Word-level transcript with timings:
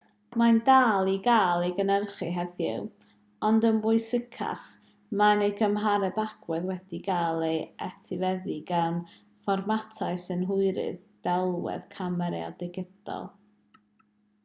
mae'n 0.41 0.59
dal 0.67 1.09
i 1.09 1.17
gael 1.25 1.63
ei 1.65 1.73
gynhyrchu 1.79 2.27
heddiw 2.37 2.85
ond 3.49 3.67
yn 3.69 3.81
bwysicach 3.83 4.71
mae 5.21 5.43
ei 5.47 5.51
gymhareb 5.59 6.17
agwedd 6.23 6.65
wedi 6.71 7.01
cael 7.09 7.45
ei 7.49 7.59
etifeddu 7.89 8.55
gan 8.71 8.97
fformatau 9.19 10.17
synhwyrydd 10.23 11.07
delwedd 11.29 11.85
camerâu 11.99 12.49
digidol 12.63 13.29